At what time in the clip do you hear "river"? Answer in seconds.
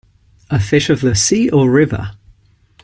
1.69-2.13